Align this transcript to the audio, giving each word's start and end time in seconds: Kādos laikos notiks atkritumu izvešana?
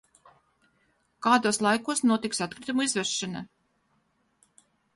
Kādos 1.27 1.59
laikos 1.67 2.01
notiks 2.13 2.43
atkritumu 2.47 2.87
izvešana? 2.89 3.45